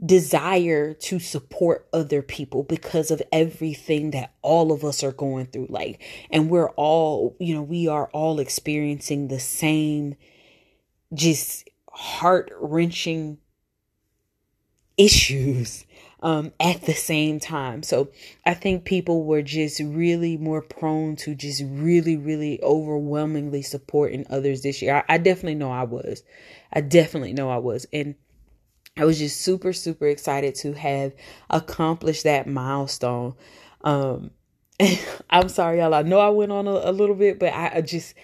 desire 0.03 0.93
to 0.93 1.17
support 1.19 1.87
other 1.91 2.21
people 2.21 2.63
because 2.63 3.09
of 3.09 3.21
everything 3.31 4.11
that 4.11 4.31
all 4.43 4.71
of 4.71 4.85
us 4.85 5.03
are 5.03 5.11
going 5.11 5.47
through 5.47 5.65
like 5.69 5.99
and 6.29 6.51
we're 6.51 6.69
all 6.71 7.35
you 7.39 7.55
know 7.55 7.63
we 7.63 7.87
are 7.87 8.07
all 8.13 8.39
experiencing 8.39 9.27
the 9.27 9.39
same 9.39 10.15
just 11.15 11.67
heart-wrenching 11.91 13.39
issues 14.97 15.85
um, 16.21 16.51
at 16.59 16.81
the 16.83 16.93
same 16.93 17.39
time. 17.39 17.83
So 17.83 18.09
I 18.45 18.53
think 18.53 18.85
people 18.85 19.23
were 19.23 19.41
just 19.41 19.79
really 19.79 20.37
more 20.37 20.61
prone 20.61 21.15
to 21.17 21.35
just 21.35 21.63
really, 21.65 22.17
really 22.17 22.61
overwhelmingly 22.63 23.61
supporting 23.61 24.25
others 24.29 24.63
this 24.63 24.81
year. 24.81 25.03
I, 25.07 25.15
I 25.15 25.17
definitely 25.19 25.55
know 25.55 25.71
I 25.71 25.83
was. 25.83 26.23
I 26.73 26.81
definitely 26.81 27.33
know 27.33 27.49
I 27.49 27.57
was. 27.57 27.85
And 27.93 28.15
I 28.97 29.05
was 29.05 29.19
just 29.19 29.41
super, 29.41 29.73
super 29.73 30.07
excited 30.07 30.55
to 30.55 30.73
have 30.73 31.13
accomplished 31.49 32.23
that 32.23 32.47
milestone. 32.47 33.35
Um, 33.81 34.31
I'm 35.29 35.49
sorry, 35.49 35.79
y'all. 35.79 35.93
I 35.93 36.01
know 36.01 36.19
I 36.19 36.29
went 36.29 36.51
on 36.51 36.67
a, 36.67 36.71
a 36.71 36.91
little 36.91 37.15
bit, 37.15 37.39
but 37.39 37.53
I, 37.53 37.71
I 37.75 37.81
just 37.81 38.15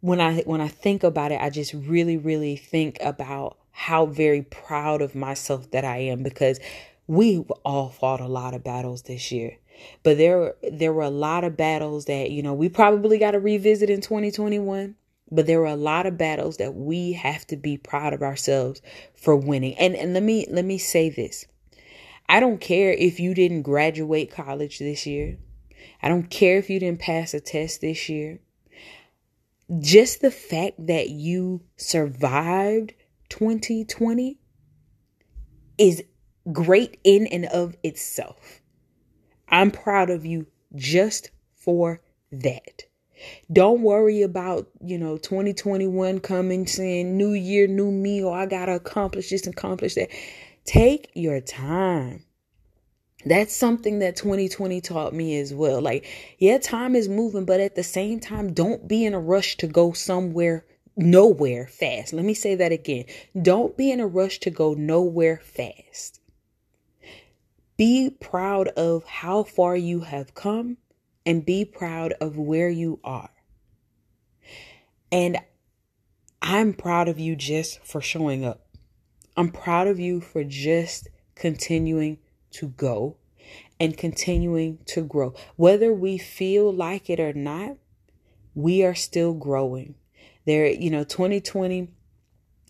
when 0.00 0.20
I 0.20 0.42
when 0.42 0.60
I 0.60 0.68
think 0.68 1.02
about 1.02 1.32
it, 1.32 1.40
I 1.40 1.50
just 1.50 1.74
really, 1.74 2.16
really 2.16 2.56
think 2.56 2.98
about 3.00 3.58
how 3.70 4.06
very 4.06 4.42
proud 4.42 5.02
of 5.02 5.14
myself 5.14 5.70
that 5.72 5.84
I 5.84 5.98
am 5.98 6.22
because 6.22 6.60
we 7.06 7.44
all 7.64 7.90
fought 7.90 8.20
a 8.20 8.28
lot 8.28 8.54
of 8.54 8.64
battles 8.64 9.02
this 9.02 9.30
year. 9.32 9.58
But 10.02 10.16
there 10.16 10.54
there 10.70 10.92
were 10.92 11.02
a 11.02 11.10
lot 11.10 11.44
of 11.44 11.56
battles 11.56 12.04
that, 12.06 12.30
you 12.30 12.42
know, 12.42 12.54
we 12.54 12.68
probably 12.68 13.18
got 13.18 13.32
to 13.32 13.40
revisit 13.40 13.90
in 13.90 14.00
2021 14.00 14.94
but 15.30 15.46
there 15.46 15.60
are 15.62 15.66
a 15.66 15.76
lot 15.76 16.06
of 16.06 16.18
battles 16.18 16.58
that 16.58 16.74
we 16.74 17.12
have 17.12 17.46
to 17.48 17.56
be 17.56 17.76
proud 17.76 18.12
of 18.12 18.22
ourselves 18.22 18.82
for 19.14 19.36
winning. 19.36 19.74
And 19.76 19.94
and 19.94 20.14
let 20.14 20.22
me 20.22 20.46
let 20.50 20.64
me 20.64 20.78
say 20.78 21.10
this. 21.10 21.46
I 22.28 22.40
don't 22.40 22.60
care 22.60 22.92
if 22.92 23.20
you 23.20 23.34
didn't 23.34 23.62
graduate 23.62 24.30
college 24.30 24.78
this 24.78 25.06
year. 25.06 25.38
I 26.02 26.08
don't 26.08 26.30
care 26.30 26.58
if 26.58 26.70
you 26.70 26.80
didn't 26.80 27.00
pass 27.00 27.34
a 27.34 27.40
test 27.40 27.80
this 27.80 28.08
year. 28.08 28.40
Just 29.78 30.20
the 30.20 30.30
fact 30.30 30.86
that 30.86 31.10
you 31.10 31.62
survived 31.76 32.94
2020 33.30 34.38
is 35.78 36.02
great 36.52 36.98
in 37.04 37.26
and 37.26 37.46
of 37.46 37.76
itself. 37.82 38.60
I'm 39.48 39.70
proud 39.70 40.10
of 40.10 40.26
you 40.26 40.46
just 40.74 41.30
for 41.54 42.00
that. 42.30 42.84
Don't 43.52 43.82
worry 43.82 44.22
about, 44.22 44.68
you 44.84 44.98
know, 44.98 45.16
2021 45.16 46.20
coming 46.20 46.66
saying 46.66 47.16
new 47.16 47.32
year, 47.32 47.66
new 47.66 47.90
me, 47.90 48.22
or 48.22 48.36
I 48.36 48.46
got 48.46 48.66
to 48.66 48.74
accomplish 48.74 49.30
this, 49.30 49.46
accomplish 49.46 49.94
that. 49.94 50.10
Take 50.64 51.10
your 51.14 51.40
time. 51.40 52.24
That's 53.26 53.54
something 53.54 54.00
that 54.00 54.16
2020 54.16 54.80
taught 54.80 55.14
me 55.14 55.38
as 55.38 55.54
well. 55.54 55.80
Like, 55.80 56.06
yeah, 56.38 56.58
time 56.58 56.94
is 56.94 57.08
moving, 57.08 57.46
but 57.46 57.60
at 57.60 57.74
the 57.74 57.82
same 57.82 58.20
time, 58.20 58.52
don't 58.52 58.86
be 58.86 59.04
in 59.04 59.14
a 59.14 59.20
rush 59.20 59.56
to 59.58 59.66
go 59.66 59.92
somewhere, 59.92 60.66
nowhere 60.96 61.66
fast. 61.66 62.12
Let 62.12 62.24
me 62.24 62.34
say 62.34 62.54
that 62.56 62.72
again. 62.72 63.06
Don't 63.40 63.76
be 63.76 63.90
in 63.90 64.00
a 64.00 64.06
rush 64.06 64.40
to 64.40 64.50
go 64.50 64.74
nowhere 64.74 65.40
fast. 65.42 66.20
Be 67.76 68.10
proud 68.10 68.68
of 68.68 69.04
how 69.04 69.42
far 69.42 69.76
you 69.76 70.00
have 70.00 70.34
come 70.34 70.76
and 71.26 71.44
be 71.44 71.64
proud 71.64 72.12
of 72.20 72.36
where 72.36 72.68
you 72.68 73.00
are. 73.04 73.30
And 75.10 75.38
I'm 76.42 76.74
proud 76.74 77.08
of 77.08 77.18
you 77.18 77.36
just 77.36 77.80
for 77.84 78.00
showing 78.00 78.44
up. 78.44 78.66
I'm 79.36 79.50
proud 79.50 79.86
of 79.86 79.98
you 79.98 80.20
for 80.20 80.44
just 80.44 81.08
continuing 81.34 82.18
to 82.52 82.68
go 82.68 83.16
and 83.80 83.96
continuing 83.96 84.78
to 84.86 85.02
grow. 85.02 85.34
Whether 85.56 85.92
we 85.92 86.18
feel 86.18 86.72
like 86.72 87.10
it 87.10 87.18
or 87.18 87.32
not, 87.32 87.76
we 88.54 88.84
are 88.84 88.94
still 88.94 89.34
growing. 89.34 89.96
There, 90.46 90.66
you 90.66 90.90
know, 90.90 91.04
2020 91.04 91.88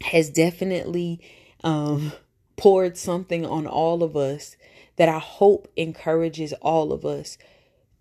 has 0.02 0.30
definitely 0.30 1.20
um, 1.62 2.12
poured 2.56 2.96
something 2.96 3.44
on 3.44 3.66
all 3.66 4.02
of 4.02 4.16
us 4.16 4.56
that 4.96 5.08
I 5.08 5.18
hope 5.18 5.68
encourages 5.76 6.52
all 6.54 6.92
of 6.92 7.04
us 7.04 7.36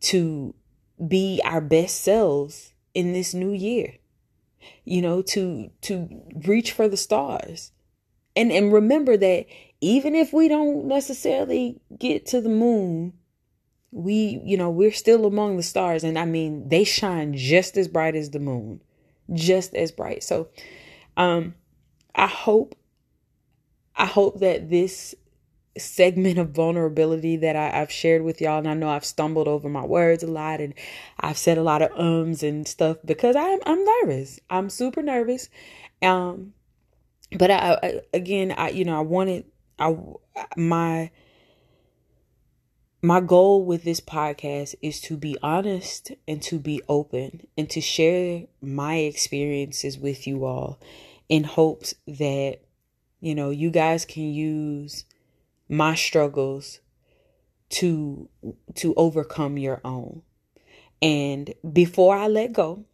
to 0.04 0.54
be 1.08 1.42
our 1.44 1.62
best 1.62 2.02
selves 2.02 2.74
in 2.94 3.14
this 3.14 3.34
new 3.34 3.52
year. 3.52 3.96
You 4.86 5.02
know, 5.02 5.22
to 5.24 5.72
to 5.82 6.22
reach 6.46 6.72
for 6.72 6.88
the 6.88 6.98
stars. 6.98 7.72
And 8.36 8.52
and 8.52 8.72
remember 8.72 9.18
that 9.18 9.46
even 9.82 10.16
if 10.16 10.32
we 10.32 10.48
don't 10.48 10.86
necessarily 10.86 11.82
get 11.98 12.26
to 12.28 12.40
the 12.40 12.50
moon, 12.50 13.14
we, 13.92 14.42
you 14.46 14.56
know, 14.58 14.70
we're 14.70 14.94
still 14.94 15.26
among 15.26 15.58
the 15.58 15.64
stars 15.64 16.04
and 16.04 16.18
I 16.18 16.26
mean, 16.26 16.70
they 16.70 16.84
shine 16.84 17.36
just 17.36 17.78
as 17.78 17.88
bright 17.88 18.16
as 18.16 18.30
the 18.30 18.40
moon. 18.40 18.82
Just 19.34 19.74
as 19.76 19.92
bright. 19.92 20.24
So, 20.24 20.50
um 21.18 21.56
I 22.16 22.28
hope 22.28 22.76
I 23.96 24.06
hope 24.06 24.40
that 24.40 24.70
this 24.70 25.16
segment 25.78 26.38
of 26.38 26.52
vulnerability 26.52 27.38
that 27.38 27.56
I, 27.56 27.70
have 27.70 27.92
shared 27.92 28.24
with 28.24 28.42
y'all. 28.42 28.60
And 28.60 28.68
I 28.68 28.74
know 28.74 28.90
I've 28.90 29.06
stumbled 29.06 29.48
over 29.48 29.70
my 29.70 29.86
words 29.86 30.24
a 30.24 30.28
lot 30.28 30.62
and 30.62 30.74
I've 31.20 31.38
said 31.38 31.58
a 31.58 31.64
lot 31.64 31.82
of 31.82 31.92
ums 31.98 32.44
and 32.44 32.68
stuff 32.68 32.98
because 33.04 33.36
I'm 33.36 33.60
I'm 33.66 33.84
nervous. 33.84 34.40
I'm 34.50 34.70
super 34.70 35.02
nervous. 35.02 35.50
Um 36.02 36.54
but 37.38 37.50
I, 37.50 37.80
I 37.82 38.02
again 38.14 38.54
I 38.56 38.70
you 38.70 38.86
know 38.86 38.98
I 38.98 39.02
wanted 39.02 39.46
I 39.80 39.98
my 40.56 41.12
my 43.02 43.20
goal 43.20 43.66
with 43.66 43.84
this 43.84 44.00
podcast 44.00 44.76
is 44.82 45.02
to 45.02 45.18
be 45.18 45.38
honest 45.42 46.12
and 46.28 46.42
to 46.44 46.58
be 46.58 46.82
open 46.88 47.48
and 47.58 47.70
to 47.72 47.82
share 47.82 48.44
my 48.62 48.98
experiences 48.98 49.98
with 49.98 50.26
you 50.26 50.46
all 50.46 50.80
in 51.28 51.44
hopes 51.44 51.96
that 52.08 52.60
you 53.20 53.34
know 53.34 53.50
you 53.50 53.72
guys 53.72 54.06
can 54.06 54.24
use 54.24 55.06
my 55.74 55.96
struggles 55.96 56.80
to 57.70 58.30
to 58.76 58.94
overcome 58.96 59.58
your 59.58 59.82
own. 59.84 60.22
And 61.02 61.54
before 61.72 62.16
I 62.16 62.28
let 62.28 62.54
go, 62.54 62.86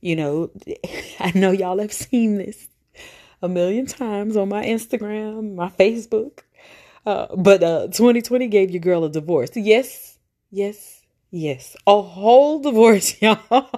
you 0.00 0.16
know, 0.16 0.50
I 1.20 1.32
know 1.34 1.50
y'all 1.50 1.80
have 1.80 1.92
seen 1.92 2.36
this 2.36 2.68
a 3.42 3.48
million 3.48 3.86
times 3.86 4.36
on 4.36 4.48
my 4.48 4.64
Instagram, 4.64 5.54
my 5.54 5.68
Facebook. 5.70 6.40
Uh, 7.06 7.34
but 7.36 7.62
uh, 7.62 7.86
2020 7.86 8.48
gave 8.48 8.70
your 8.70 8.80
girl 8.80 9.04
a 9.04 9.10
divorce. 9.10 9.50
Yes, 9.54 10.18
yes, 10.50 11.02
yes. 11.30 11.76
A 11.86 12.02
whole 12.02 12.60
divorce, 12.60 13.16
y'all. 13.22 13.70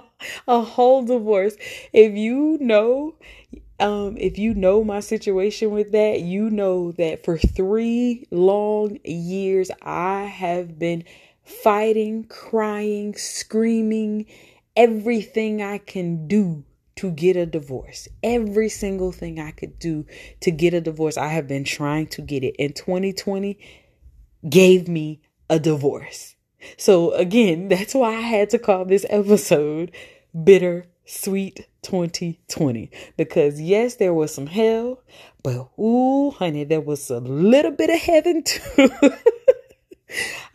a 0.47 0.61
whole 0.61 1.03
divorce. 1.03 1.55
If 1.93 2.13
you 2.13 2.57
know 2.59 3.15
um, 3.81 4.15
if 4.17 4.37
you 4.37 4.53
know 4.53 4.83
my 4.83 4.99
situation 4.99 5.71
with 5.71 5.91
that, 5.91 6.21
you 6.21 6.49
know 6.49 6.91
that 6.93 7.25
for 7.25 7.37
three 7.37 8.27
long 8.29 8.99
years, 9.03 9.71
I 9.81 10.25
have 10.25 10.77
been 10.77 11.03
fighting, 11.43 12.25
crying, 12.25 13.15
screaming, 13.15 14.27
everything 14.75 15.61
I 15.61 15.79
can 15.79 16.27
do 16.27 16.63
to 16.97 17.11
get 17.11 17.35
a 17.35 17.47
divorce. 17.47 18.07
Every 18.21 18.69
single 18.69 19.11
thing 19.11 19.39
I 19.39 19.49
could 19.49 19.79
do 19.79 20.05
to 20.41 20.51
get 20.51 20.75
a 20.75 20.81
divorce, 20.81 21.17
I 21.17 21.29
have 21.29 21.47
been 21.47 21.63
trying 21.63 22.07
to 22.07 22.21
get 22.21 22.43
it. 22.43 22.55
And 22.59 22.75
2020 22.75 23.57
gave 24.47 24.87
me 24.87 25.21
a 25.49 25.59
divorce. 25.59 26.35
So, 26.77 27.11
again, 27.13 27.67
that's 27.69 27.95
why 27.95 28.15
I 28.15 28.21
had 28.21 28.51
to 28.51 28.59
call 28.59 28.85
this 28.85 29.07
episode 29.09 29.91
Bitter 30.43 30.85
Sweet 31.05 31.67
2020 31.81 32.91
because 33.17 33.59
yes 33.59 33.95
there 33.95 34.13
was 34.13 34.33
some 34.33 34.47
hell 34.47 35.01
but 35.43 35.67
ooh 35.79 36.31
honey 36.31 36.63
there 36.63 36.79
was 36.79 37.09
a 37.09 37.19
little 37.19 37.71
bit 37.71 37.89
of 37.89 37.99
heaven 37.99 38.43
too. 38.43 38.89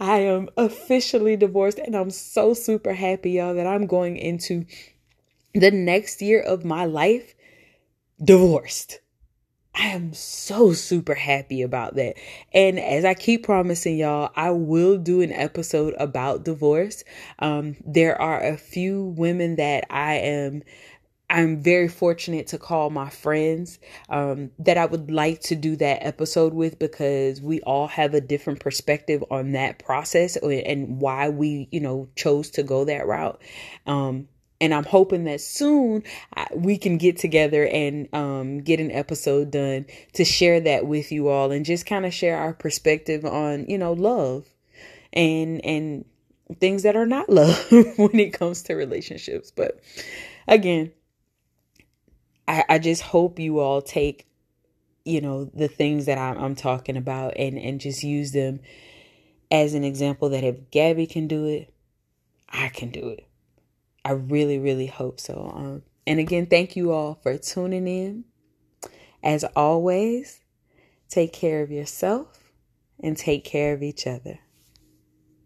I 0.00 0.18
am 0.18 0.48
officially 0.56 1.36
divorced 1.36 1.78
and 1.78 1.96
I'm 1.96 2.10
so 2.10 2.54
super 2.54 2.92
happy 2.92 3.32
y'all 3.32 3.54
that 3.54 3.66
I'm 3.66 3.86
going 3.86 4.16
into 4.16 4.66
the 5.54 5.70
next 5.70 6.22
year 6.22 6.40
of 6.40 6.64
my 6.64 6.84
life 6.84 7.34
divorced 8.22 9.00
I 9.76 9.88
am 9.88 10.14
so 10.14 10.72
super 10.72 11.14
happy 11.14 11.60
about 11.60 11.96
that. 11.96 12.16
And 12.54 12.80
as 12.80 13.04
I 13.04 13.12
keep 13.12 13.44
promising 13.44 13.98
y'all, 13.98 14.30
I 14.34 14.50
will 14.50 14.96
do 14.96 15.20
an 15.20 15.32
episode 15.32 15.94
about 15.98 16.44
divorce. 16.44 17.04
Um, 17.40 17.76
there 17.84 18.20
are 18.20 18.42
a 18.42 18.56
few 18.56 19.04
women 19.04 19.56
that 19.56 19.84
I 19.90 20.14
am 20.14 20.62
I'm 21.28 21.60
very 21.60 21.88
fortunate 21.88 22.46
to 22.48 22.58
call 22.58 22.88
my 22.88 23.10
friends 23.10 23.80
um, 24.08 24.52
that 24.60 24.78
I 24.78 24.86
would 24.86 25.10
like 25.10 25.40
to 25.42 25.56
do 25.56 25.74
that 25.76 26.06
episode 26.06 26.54
with 26.54 26.78
because 26.78 27.42
we 27.42 27.60
all 27.62 27.88
have 27.88 28.14
a 28.14 28.20
different 28.20 28.60
perspective 28.60 29.24
on 29.28 29.52
that 29.52 29.80
process 29.80 30.36
and 30.36 31.00
why 31.00 31.28
we, 31.28 31.68
you 31.72 31.80
know, 31.80 32.08
chose 32.14 32.50
to 32.50 32.62
go 32.62 32.84
that 32.84 33.08
route. 33.08 33.42
Um, 33.86 34.28
and 34.60 34.72
I'm 34.72 34.84
hoping 34.84 35.24
that 35.24 35.40
soon 35.40 36.02
we 36.54 36.78
can 36.78 36.98
get 36.98 37.18
together 37.18 37.66
and 37.66 38.08
um, 38.14 38.58
get 38.58 38.80
an 38.80 38.90
episode 38.90 39.50
done 39.50 39.86
to 40.14 40.24
share 40.24 40.60
that 40.60 40.86
with 40.86 41.12
you 41.12 41.28
all 41.28 41.52
and 41.52 41.64
just 41.64 41.86
kind 41.86 42.06
of 42.06 42.14
share 42.14 42.38
our 42.38 42.54
perspective 42.54 43.24
on, 43.24 43.66
you 43.68 43.78
know, 43.78 43.92
love 43.92 44.46
and 45.12 45.64
and 45.64 46.04
things 46.58 46.84
that 46.84 46.96
are 46.96 47.06
not 47.06 47.28
love 47.30 47.58
when 47.70 48.18
it 48.18 48.32
comes 48.32 48.62
to 48.64 48.74
relationships. 48.74 49.50
But 49.50 49.80
again, 50.48 50.92
I, 52.48 52.64
I 52.68 52.78
just 52.78 53.02
hope 53.02 53.38
you 53.38 53.58
all 53.58 53.82
take, 53.82 54.26
you 55.04 55.20
know, 55.20 55.44
the 55.44 55.68
things 55.68 56.06
that 56.06 56.18
I'm, 56.18 56.38
I'm 56.38 56.54
talking 56.54 56.96
about 56.96 57.34
and, 57.36 57.58
and 57.58 57.80
just 57.80 58.02
use 58.02 58.32
them 58.32 58.60
as 59.50 59.74
an 59.74 59.84
example 59.84 60.30
that 60.30 60.44
if 60.44 60.70
Gabby 60.70 61.06
can 61.06 61.26
do 61.26 61.44
it, 61.46 61.72
I 62.48 62.68
can 62.68 62.90
do 62.90 63.08
it. 63.08 63.25
I 64.06 64.12
really, 64.12 64.60
really 64.60 64.86
hope 64.86 65.18
so. 65.18 65.50
Um, 65.52 65.82
and 66.06 66.20
again, 66.20 66.46
thank 66.46 66.76
you 66.76 66.92
all 66.92 67.18
for 67.24 67.36
tuning 67.36 67.88
in. 67.88 68.24
As 69.20 69.42
always, 69.56 70.42
take 71.08 71.32
care 71.32 71.60
of 71.60 71.72
yourself 71.72 72.52
and 73.00 73.16
take 73.16 73.44
care 73.44 73.74
of 73.74 73.82
each 73.82 74.06
other. 74.06 74.38